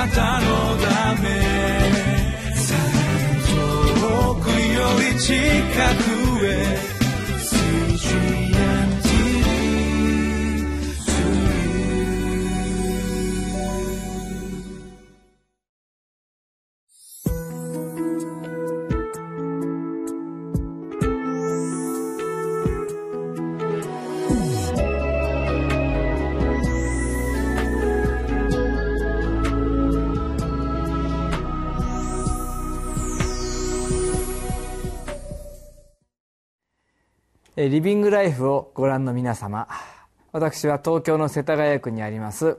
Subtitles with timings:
[0.00, 0.46] なたの
[0.78, 1.28] ため。
[4.00, 5.34] 遠くより近
[6.04, 6.09] く。
[37.68, 39.68] リビングライフをご覧の皆様。
[40.32, 42.56] 私は東京の世田谷区にあります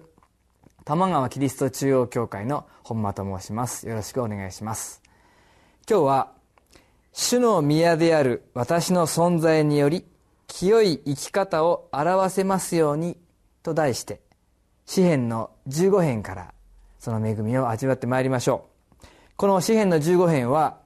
[0.85, 3.87] 玉川キリスト中央教会の本間と申します。
[3.87, 5.01] よろしくお願いします。
[5.89, 6.31] 今日は
[7.13, 10.05] 主の宮である私の存在により
[10.45, 13.17] 清い生き方を表せますように
[13.63, 14.21] と題して
[14.85, 16.53] 詩篇の15編から
[16.99, 18.67] その恵みを味わってまいりましょ
[19.01, 19.05] う。
[19.35, 20.77] この詩篇の15編は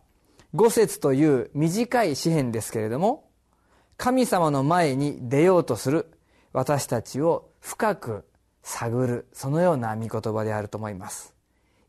[0.53, 3.24] 5節という短い詩篇ですけれども
[3.97, 6.11] 神様の前に出ようとする
[6.53, 8.25] 私たちを深く
[8.61, 11.33] 探るそのような御言葉であると思います。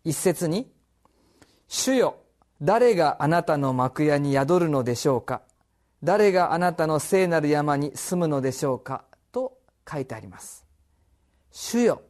[0.05, 0.71] 一節に
[1.69, 2.17] 「主よ
[2.63, 5.43] 誰があなたの幕屋に宿るのでしょうか？
[6.03, 9.59] 誰があなたの聖なる山に住むのでしょうか」と
[9.91, 10.65] 書いてあります
[11.51, 12.03] 「主よ」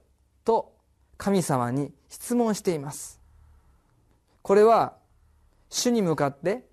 [0.45, 0.75] と
[1.17, 3.21] 神様に質問しています。
[4.43, 4.95] これは
[5.71, 6.69] 主に向かって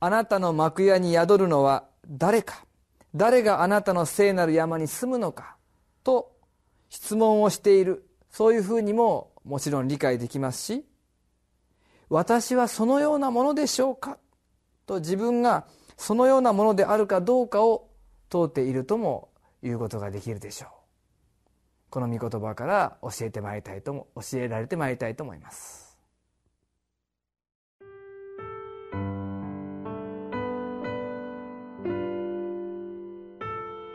[0.00, 2.64] あなたの幕屋に宿るのは誰か
[3.14, 5.56] 誰があなたの聖なる山に住むのか
[6.02, 6.32] と
[6.88, 8.08] 質問をしている。
[8.30, 10.86] そういうふうにももちろん理解できますし
[12.08, 14.18] 私はそのようなものでしょうか
[14.86, 17.90] と自分がそのようなものであるかどうかを
[18.30, 19.28] 問うているとも
[19.62, 20.70] 言うことができるでしょう。
[21.90, 25.91] この御言葉から教えてまいりたいとも教えられてまいりたいと思います。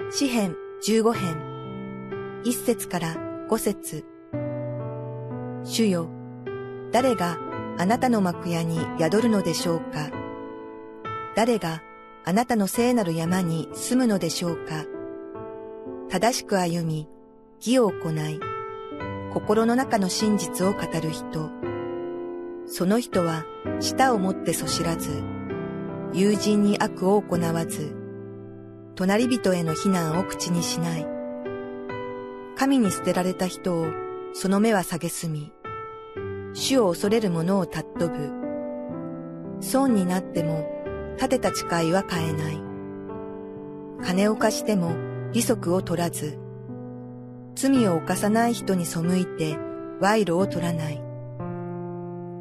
[0.10, 0.56] 詩編
[0.88, 2.42] 15編。
[2.46, 3.18] 1節から
[3.50, 4.06] 5節。
[5.66, 6.08] 主よ、
[6.94, 7.38] 誰が
[7.78, 10.10] あなたの幕屋に宿るのでしょうか？
[11.36, 11.82] 誰が
[12.24, 14.86] あなたの聖なる山に住むのでしょうか？
[16.10, 17.10] 正しく歩み、
[17.58, 18.40] 義を行い、
[19.34, 21.52] 心の中の真実を語る人。
[22.66, 23.44] その人は
[23.82, 25.22] 舌を持ってそしらず、
[26.14, 27.97] 友人に悪を行わず、
[28.98, 31.06] 隣人への非難を口にしない。
[32.58, 33.86] 神に捨てられた人を
[34.34, 35.54] その目は蔑み、
[36.54, 38.32] 主を恐れる者を尊ぶ。
[39.62, 40.68] 損になっても
[41.16, 42.62] 立てた誓いは変えない。
[44.04, 44.96] 金を貸しても
[45.32, 46.40] 利息を取らず、
[47.56, 49.58] 罪を犯さない人に背いて
[50.00, 50.98] 賄賂を取らない。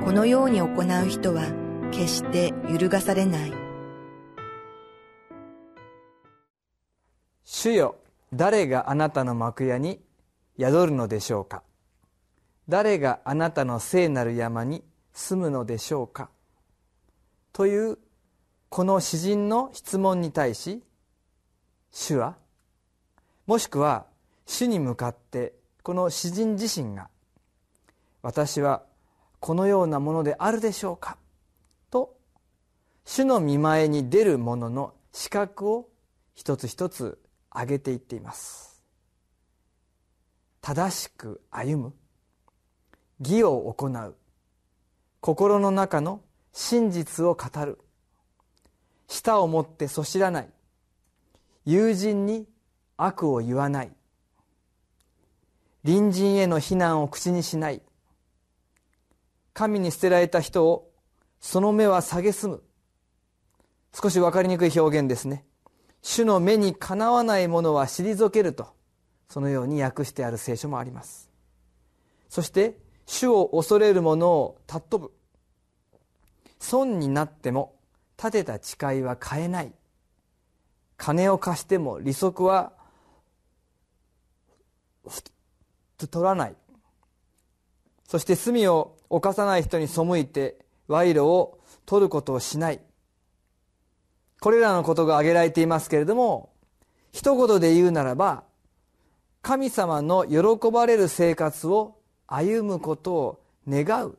[0.04, 1.42] このように行う人は
[1.90, 3.65] 決して揺るがされない。
[7.48, 7.94] 主よ
[8.32, 10.00] 誰があなたの幕屋に
[10.58, 11.62] 宿るのでしょうか？
[12.68, 16.28] 誰があなたの聖なる山に住むのでしょうか？
[17.52, 17.98] という
[18.68, 20.82] この詩人の質問に対し
[21.92, 22.34] 主は
[23.46, 24.06] もしくは
[24.44, 25.54] 主に向かって
[25.84, 27.08] この詩人自身が
[28.22, 28.82] 私は
[29.38, 31.16] このようなものであるでしょうか？
[31.92, 32.16] と
[33.04, 35.88] 主の見前に出る者の資格を
[36.34, 37.20] 一つ一つ
[37.56, 38.82] 挙げていっています。
[40.60, 41.94] 正しく歩む。
[43.20, 44.14] 義を行う。
[45.20, 46.20] 心の中の
[46.52, 47.78] 真実を語る。
[49.08, 50.48] 舌を持ってそしらない。
[51.64, 52.46] 友人に
[52.96, 53.92] 悪を言わない。
[55.84, 57.80] 隣人への非難を口にしない。
[59.54, 60.90] 神に捨てられた人を
[61.40, 62.62] その目は蔑む。
[63.94, 65.46] 少し分かりにくい表現ですね。
[66.08, 68.68] 主の目にかなわないものは退けると
[69.28, 71.28] そのように訳してある聖書もあります。
[72.28, 75.12] そして主を恐れる者を尊ぶ。
[76.60, 77.74] 損になっても
[78.16, 79.72] 立てた誓いは変えない。
[80.96, 82.72] 金を貸しても利息は
[85.98, 86.54] 取らない。
[88.06, 90.56] そして罪を犯さない人に背いて
[90.86, 92.80] 賄賂を取ることをしない。
[94.46, 96.52] これらのことが挙げられていますけれども
[97.10, 98.44] 一言で言うならば
[99.42, 101.96] 神様の喜ばれる生活を
[102.28, 104.16] 歩むことを願う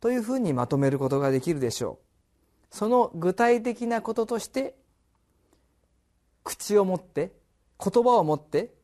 [0.00, 1.98] というふうにまとめることができるでしょ
[2.70, 2.76] う。
[2.76, 4.74] その具体的なこととして
[6.44, 7.32] 口を持って
[7.82, 8.74] 言葉を持って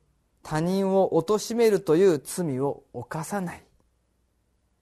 [0.42, 3.62] 他人を貶めるという罪を犯さない。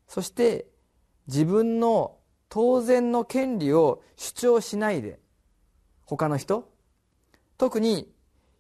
[0.07, 0.67] そして
[1.27, 2.19] 自分の
[2.49, 5.19] 当然の権利を主張しないで
[6.17, 6.69] 他の人？
[7.57, 8.13] 特に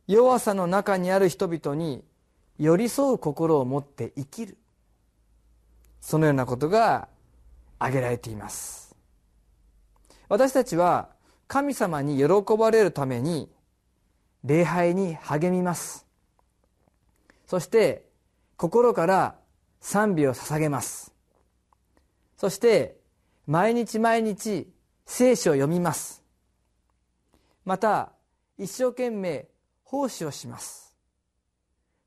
[0.06, 2.02] 弱さの中にある人々に
[2.58, 4.56] 寄り添う心を持って生きる。
[6.00, 7.08] そのようなことが
[7.78, 8.96] 挙げられています。
[10.28, 11.10] 私たちは
[11.46, 13.50] 神様に喜ばれるために
[14.44, 16.06] 礼拝に励みます。
[17.46, 18.06] そして
[18.56, 19.34] 心から
[19.80, 21.12] 賛美を捧げます。
[22.38, 22.96] そして
[23.46, 24.72] 毎日毎日
[25.04, 26.21] 聖書を読みます。
[27.64, 28.12] また
[28.58, 29.48] 一生懸命
[29.84, 30.96] 奉仕をします。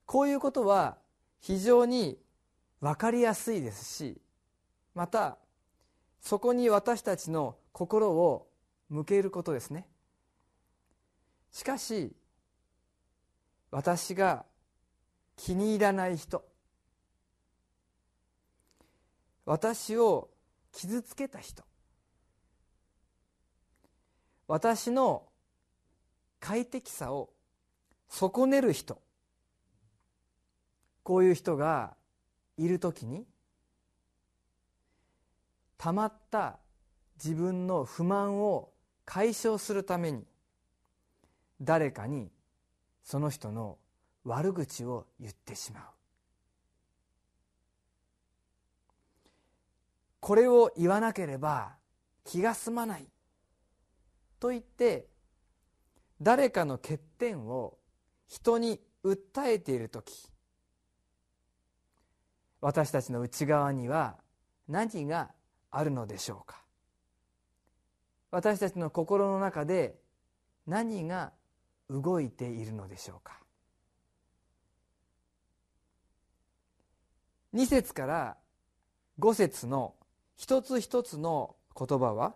[0.06, 0.98] こういうことは
[1.40, 2.18] 非常に
[2.80, 4.22] 分かりやすいですし
[4.94, 5.38] また
[6.20, 8.48] そこに私たちの心を
[8.90, 9.88] 向けることですね。
[11.52, 12.16] しかし
[13.72, 14.46] 私が
[15.38, 16.44] 気に入らない人
[19.46, 20.30] 私を
[20.72, 21.64] 傷つけた人
[24.48, 25.24] 私の
[26.46, 27.32] 快適さを
[28.08, 29.02] 損ねる人。
[31.02, 31.96] こういう人が
[32.56, 33.26] いる時に
[35.80, 36.60] たまった
[37.16, 38.70] 自分の不満を
[39.06, 40.24] 解消するために
[41.62, 42.30] 誰かに
[43.04, 43.80] その人の
[44.24, 45.84] 悪口を言ってしまう。
[50.20, 51.74] これを言わなければ
[52.24, 53.08] 気が済まない
[54.40, 55.08] と言って
[56.22, 57.78] 誰かの欠点を
[58.28, 60.28] 人に訴えている時
[62.62, 64.18] 私たちの内側には
[64.68, 65.30] 何が
[65.70, 66.64] あるのでしょうか？
[68.32, 70.00] 私たちの心の中で
[70.66, 71.32] 何が
[71.90, 73.40] 動いているのでしょうか
[77.54, 78.38] ？2節から
[79.20, 79.94] 5節の
[80.36, 82.34] 一つ一つの言葉は？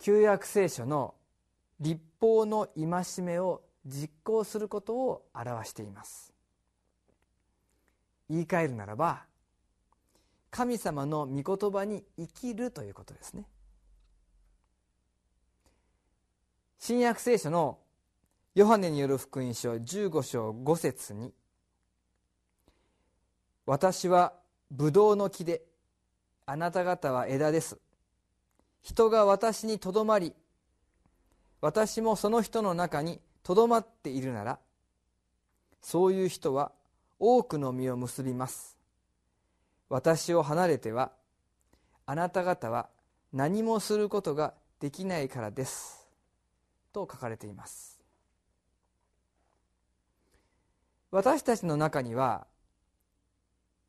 [0.00, 1.14] 旧約聖書の
[1.80, 6.32] 立法の戒めを実行することを表しています。
[8.28, 9.24] 言い換えるならば
[10.50, 13.46] 神様の御言葉に生きるということですね。
[16.78, 17.78] 新約聖書の
[18.54, 21.32] ヨハネによる福音書15章5節に
[23.64, 24.34] 「私は
[24.70, 25.64] ブドウの木で
[26.44, 27.78] あなた方は枝です」
[28.82, 30.34] 「人が私にとどまり
[31.62, 34.58] 私もその人の中にとどまっているなら
[35.80, 36.72] そういう人は
[37.20, 38.76] 多くの実を結びます。
[39.88, 41.12] 私を離れては
[42.04, 42.88] あなた方は
[43.32, 46.08] 何もすることができないからです。
[46.92, 48.00] と書かれています。
[51.12, 52.46] 私たちの中には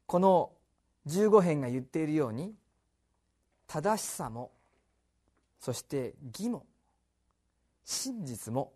[0.05, 0.51] この
[1.07, 2.53] 15編が言っているように
[3.65, 4.51] 正しさも
[5.59, 6.67] そして義も
[7.83, 8.73] 真実も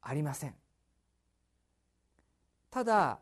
[0.00, 0.54] ありません。
[2.70, 3.20] ただ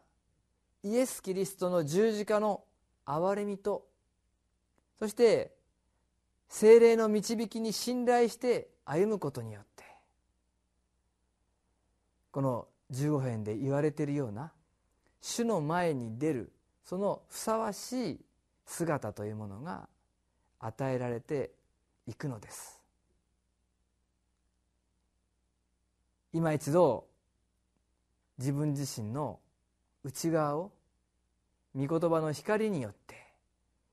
[0.83, 2.65] イエス・キリストの十字架の
[3.05, 3.87] 憐れみと
[4.99, 5.53] そして
[6.49, 9.85] 精霊の導きに信頼して歩むことによって
[12.31, 14.53] この15編で言われているような
[15.21, 16.53] 主の前に出る
[16.85, 18.21] そのふさわしい
[18.67, 19.89] 姿というものが
[20.61, 21.51] 与えられて
[22.07, 22.80] いくのです。
[26.33, 27.09] 今一度
[28.39, 29.41] 自分自身の
[30.05, 30.73] 内側を
[31.75, 33.17] 御言葉の光によって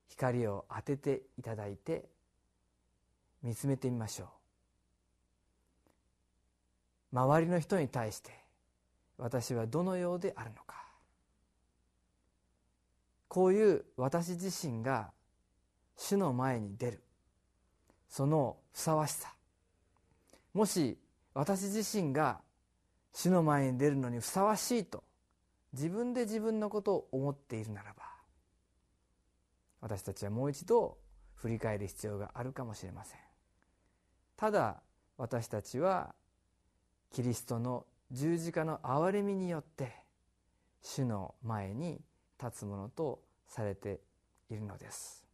[0.08, 2.08] 光を当てていただいて
[3.42, 4.28] 見つめてみましょう。
[7.16, 8.30] 周りの人に対して
[9.16, 10.84] 私はどのようであるのか。
[13.28, 15.10] こういう私自身が
[15.96, 17.02] 主の前に出る
[18.08, 19.32] そのふさわしさ。
[20.54, 20.98] もし
[21.34, 22.40] 私自身が
[23.12, 25.04] 主の前に出るのにふさわしいと
[25.72, 28.04] 自分で自分のことを思っているならば
[29.80, 30.98] 私たちはもう一度
[31.34, 33.20] 振り返る必要があるかもしれません。
[34.36, 34.82] ただ
[35.16, 36.14] 私たちは
[37.12, 39.94] キリストの十字架の憐れみによって
[40.82, 42.00] 主の前に
[42.42, 44.00] 立つものとされて
[44.50, 45.27] いるのです。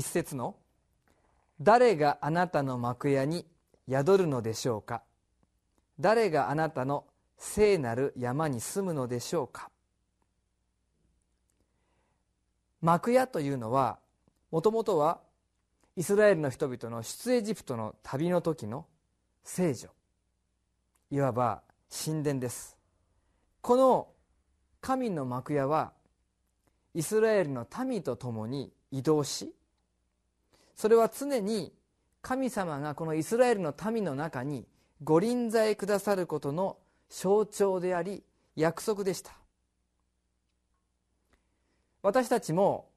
[0.00, 0.56] 一節の
[1.60, 3.44] 「誰があなたの幕屋に
[3.86, 5.02] 宿るのでしょうか」
[6.00, 7.04] 誰があなたの
[7.36, 9.70] 聖なる山に住むのでしょうか？
[12.80, 13.98] 幕屋というのは
[14.50, 15.20] もともとは
[15.96, 18.86] イスラエルの人々の出エジプトの旅の時の
[19.44, 19.90] 聖女。
[21.10, 22.74] いわば神殿です。
[23.60, 24.08] この
[24.80, 25.92] 神の幕屋は
[26.94, 29.54] イスラエルの民と共に移動し
[30.80, 31.74] それは常に
[32.22, 34.66] 神様がこのイスラエルの民の中に
[35.04, 36.78] 御臨在くださることの
[37.10, 38.22] 象徴であり
[38.56, 39.32] 約束でした。
[42.00, 42.88] 私たちも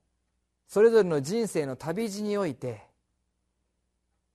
[0.66, 2.84] それぞれの人生の旅路において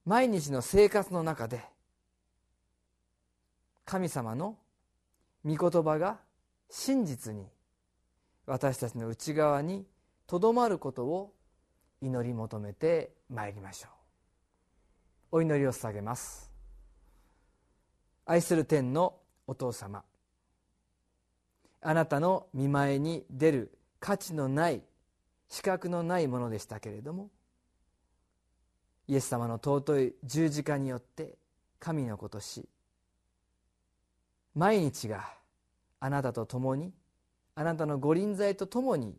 [0.05, 1.63] 毎日の生活の中で
[3.87, 4.59] 神様の
[5.47, 6.19] 御言葉が
[6.69, 7.47] 真実に
[8.45, 9.87] 私たちの内側に
[10.27, 11.33] とどまることを
[12.01, 13.89] 祈り求めてまいりましょ
[15.33, 15.37] う。
[15.39, 16.51] お祈りを捧げます。
[18.29, 20.05] 愛する天のお父様
[21.81, 24.83] あなたの見前に出る価値のない
[25.49, 27.31] 資格のないものでしたけれども
[29.07, 31.39] イエス様の尊い十字架によって
[31.81, 32.69] 神の子とし
[34.55, 35.25] 毎日が
[35.99, 36.93] あなたと共に
[37.55, 39.17] あなたの御臨在と共に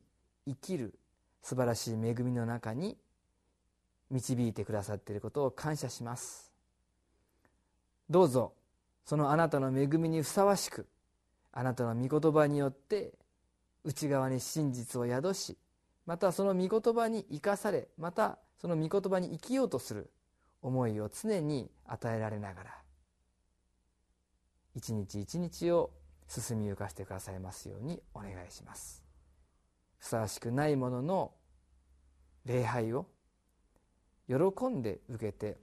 [0.47, 0.98] 生きる
[1.41, 2.97] 素晴らしい恵みの中に
[4.09, 6.51] 導いてくださっていることを感謝します。
[8.09, 8.53] どうぞ
[9.05, 10.87] そのあなたの恵みにふさわしく
[11.51, 13.13] あなたの御言葉によって
[13.83, 15.57] 内側に真実を宿し
[16.05, 20.11] またその御言葉に生かされまたその御言葉に生きようとする
[20.61, 22.77] 思いを常に与えられながら
[24.75, 25.91] 一日一日を
[26.27, 29.08] 進みゆかしてくださいますようにお願いします。
[29.99, 31.31] ふさわしくないものの
[32.45, 33.05] 礼拝を
[34.27, 34.35] 喜
[34.67, 35.57] んで受けて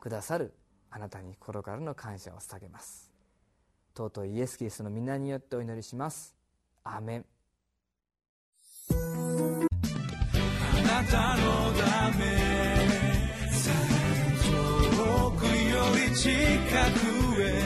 [0.00, 0.52] くださる
[0.90, 3.10] あなたに心からの感謝を捧げます。
[3.96, 6.34] 尊いイエス・キリストの皆によってお祈りします。
[6.84, 7.24] アーメン。
[8.90, 8.94] あ
[10.82, 12.24] なたのため
[14.46, 15.50] 遠くよ
[16.08, 17.59] り近くへ。